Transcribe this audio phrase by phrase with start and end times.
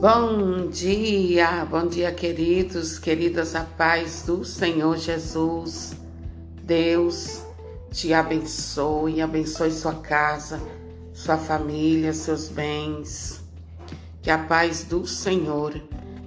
[0.00, 5.92] Bom dia, bom dia, queridos, queridas, a paz do Senhor Jesus.
[6.62, 7.42] Deus
[7.90, 10.60] te abençoe, abençoe sua casa,
[11.12, 13.42] sua família, seus bens.
[14.22, 15.74] Que a paz do Senhor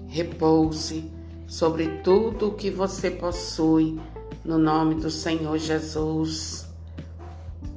[0.10, 1.10] repouse
[1.48, 3.98] sobre tudo o que você possui,
[4.44, 6.68] no nome do Senhor Jesus.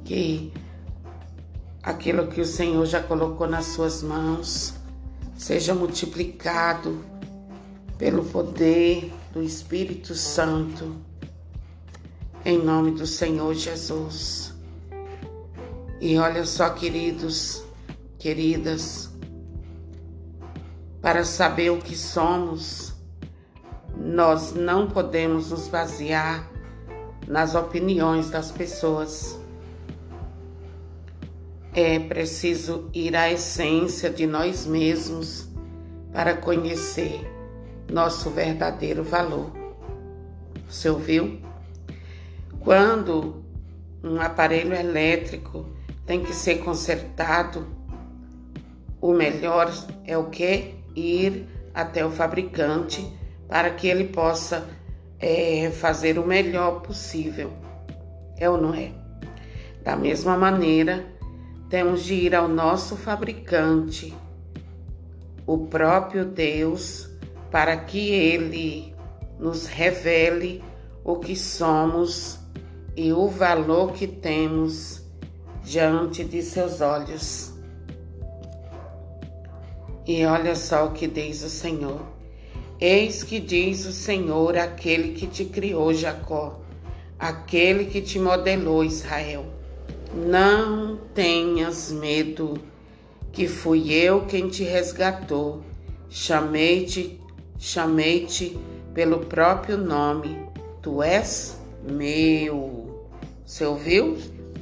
[0.03, 0.51] Que
[1.81, 4.83] aquilo que o Senhor já colocou nas suas mãos
[5.35, 7.03] seja multiplicado
[7.97, 10.95] pelo poder do Espírito Santo,
[12.43, 14.53] em nome do Senhor Jesus.
[15.99, 17.63] E olha só, queridos,
[18.17, 19.09] queridas,
[21.01, 22.93] para saber o que somos,
[23.97, 26.49] nós não podemos nos basear
[27.27, 29.39] nas opiniões das pessoas.
[31.77, 35.49] É preciso ir à essência de nós mesmos
[36.13, 37.19] para conhecer
[37.91, 39.51] nosso verdadeiro valor.
[40.69, 41.37] Você ouviu?
[42.61, 43.43] Quando
[44.01, 45.65] um aparelho elétrico
[46.05, 47.67] tem que ser consertado,
[49.01, 49.69] o melhor
[50.05, 50.75] é o que?
[50.95, 53.05] Ir até o fabricante
[53.49, 54.65] para que ele possa
[55.19, 57.51] é, fazer o melhor possível.
[58.37, 58.93] É ou não é?
[59.83, 61.13] Da mesma maneira,
[61.69, 64.13] temos de ir ao nosso fabricante,
[65.45, 67.09] o próprio Deus,
[67.51, 68.93] para que ele
[69.39, 70.63] nos revele
[71.03, 72.39] o que somos
[72.95, 75.03] e o valor que temos
[75.63, 77.53] diante de seus olhos.
[80.05, 82.01] E olha só o que diz o Senhor.
[82.79, 86.59] Eis que diz o Senhor, aquele que te criou, Jacó,
[87.17, 89.45] aquele que te modelou, Israel.
[90.15, 92.57] Não tenhas medo,
[93.33, 95.61] que fui eu quem te resgatou.
[96.09, 97.19] Chamei-te,
[97.59, 98.57] chamei-te
[98.93, 100.39] pelo próprio nome.
[100.81, 103.05] Tu és meu.
[103.45, 104.17] Você ouviu?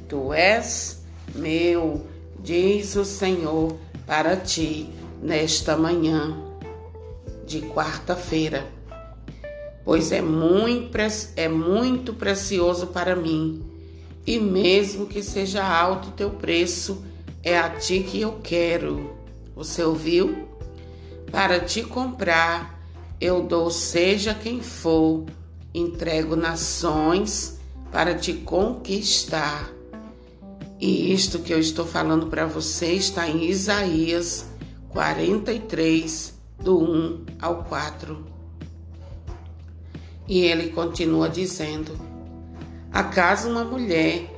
[0.08, 1.04] Tu és
[1.36, 2.04] meu,
[2.40, 3.76] diz o Senhor
[4.08, 4.90] para ti
[5.22, 6.36] nesta manhã
[7.46, 8.66] de quarta-feira.
[9.84, 10.98] Pois é muito,
[11.36, 13.73] é muito precioso para mim
[14.26, 17.04] e mesmo que seja alto o teu preço,
[17.42, 19.14] é a ti que eu quero.
[19.54, 20.48] Você ouviu?
[21.30, 22.80] Para te comprar,
[23.20, 25.24] eu dou seja quem for,
[25.74, 27.58] entrego nações
[27.92, 29.70] para te conquistar.
[30.80, 34.46] E isto que eu estou falando para você está em Isaías
[34.90, 38.24] 43, do 1 ao 4.
[40.26, 42.13] E ele continua dizendo:
[42.94, 44.30] Acaso uma mulher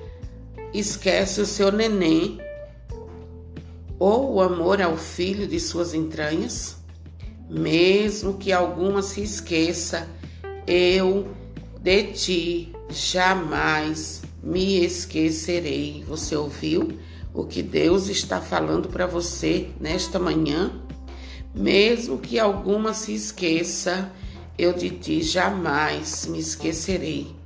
[0.72, 2.40] esquece o seu neném
[3.98, 6.78] ou o amor ao filho de suas entranhas?
[7.50, 10.08] Mesmo que alguma se esqueça,
[10.66, 11.28] eu
[11.82, 16.02] de ti jamais me esquecerei.
[16.08, 16.98] Você ouviu
[17.34, 20.72] o que Deus está falando para você nesta manhã?
[21.54, 24.10] Mesmo que alguma se esqueça,
[24.56, 27.36] eu de ti jamais me esquecerei.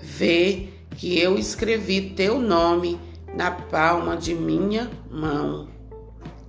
[0.00, 2.98] Vê que eu escrevi teu nome
[3.34, 5.68] na palma de minha mão.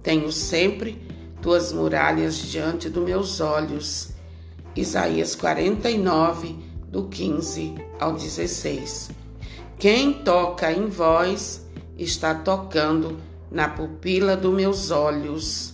[0.03, 1.01] Tenho sempre
[1.41, 4.09] tuas muralhas diante dos meus olhos.
[4.75, 6.55] Isaías 49,
[6.87, 9.11] do 15 ao 16.
[9.77, 11.65] Quem toca em vós
[11.97, 13.17] está tocando
[13.51, 15.73] na pupila dos meus olhos.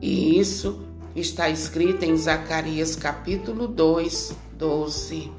[0.00, 0.80] E isso
[1.14, 5.32] está escrito em Zacarias capítulo 2, 12.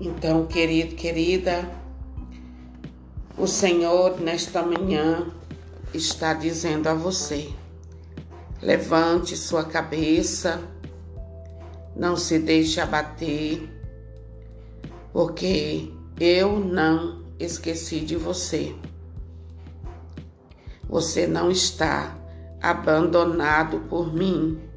[0.00, 1.70] Então, querido, querida,
[3.36, 5.26] o Senhor nesta manhã
[5.92, 7.52] está dizendo a você:
[8.62, 10.62] levante sua cabeça,
[11.94, 13.68] não se deixe abater,
[15.12, 18.74] porque eu não esqueci de você.
[20.88, 22.16] Você não está
[22.62, 24.69] abandonado por mim.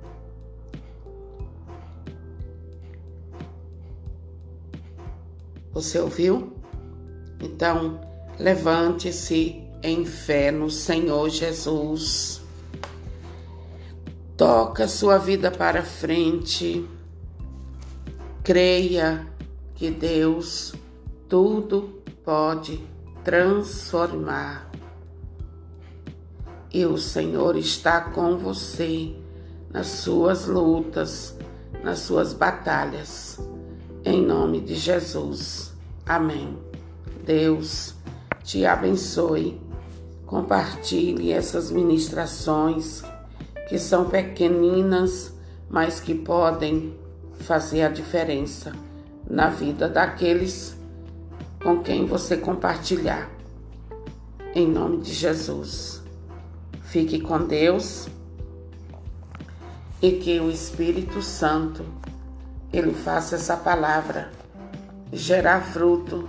[5.74, 6.54] Você ouviu?
[7.42, 8.00] Então,
[8.40, 12.42] levante-se em fé no Senhor Jesus.
[14.38, 16.88] Toca sua vida para frente.
[18.44, 19.28] Creia
[19.74, 20.76] que Deus
[21.28, 22.80] tudo pode
[23.24, 24.70] transformar.
[26.72, 29.16] E o Senhor está com você
[29.72, 31.36] nas suas lutas,
[31.84, 33.40] nas suas batalhas
[34.06, 35.74] em nome de Jesus.
[36.06, 36.58] Amém.
[37.26, 37.96] Deus
[38.44, 39.62] te abençoe
[40.34, 43.04] Compartilhe essas ministrações
[43.70, 45.32] que são pequeninas,
[45.70, 46.96] mas que podem
[47.42, 48.74] fazer a diferença
[49.30, 50.76] na vida daqueles
[51.62, 53.30] com quem você compartilhar.
[54.56, 56.02] Em nome de Jesus.
[56.82, 58.08] Fique com Deus
[60.02, 61.86] e que o Espírito Santo
[62.74, 64.32] ele faça essa palavra
[65.12, 66.28] gerar fruto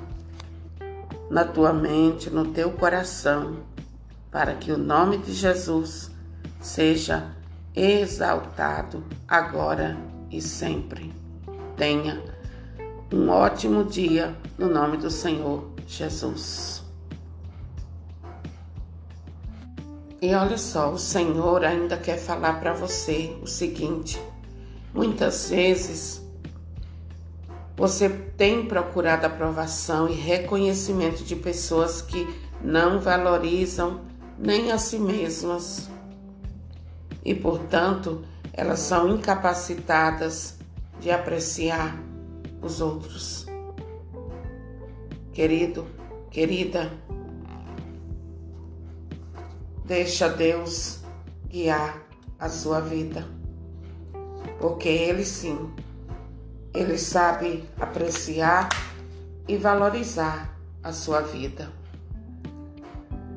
[1.30, 3.60] na tua mente, no teu coração,
[4.30, 6.10] para que o nome de Jesus
[6.60, 7.34] seja
[7.74, 9.96] exaltado agora
[10.30, 11.14] e sempre.
[11.78, 12.22] Tenha
[13.10, 16.82] um ótimo dia no nome do Senhor Jesus.
[20.20, 24.20] E olha só, o Senhor ainda quer falar para você o seguinte:
[24.92, 26.23] muitas vezes
[27.76, 32.26] você tem procurado aprovação e reconhecimento de pessoas que
[32.62, 34.02] não valorizam
[34.38, 35.88] nem a si mesmas
[37.24, 38.22] e, portanto,
[38.52, 40.58] elas são incapacitadas
[41.00, 41.98] de apreciar
[42.62, 43.46] os outros.
[45.32, 45.84] Querido,
[46.30, 46.92] querida,
[49.84, 51.00] deixa Deus
[51.48, 52.02] guiar
[52.38, 53.26] a sua vida,
[54.60, 55.72] porque Ele sim
[56.74, 58.68] ele sabe apreciar
[59.46, 61.70] e valorizar a sua vida.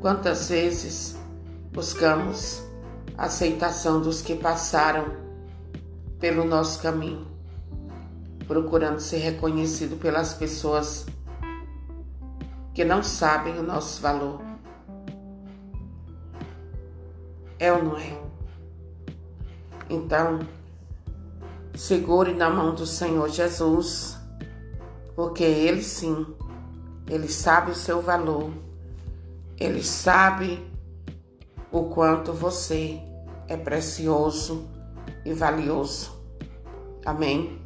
[0.01, 1.15] Quantas vezes
[1.71, 2.63] buscamos
[3.15, 5.15] a aceitação dos que passaram
[6.19, 7.27] pelo nosso caminho,
[8.47, 11.05] procurando ser reconhecido pelas pessoas
[12.73, 14.41] que não sabem o nosso valor.
[17.59, 18.17] É ou não é?
[19.89, 20.39] Então,
[21.77, 24.17] Segure na mão do Senhor Jesus,
[25.15, 26.25] porque Ele sim,
[27.07, 28.51] Ele sabe o seu valor,
[29.59, 30.59] Ele sabe
[31.71, 32.99] o quanto você
[33.47, 34.67] é precioso
[35.23, 36.11] e valioso.
[37.05, 37.61] Amém?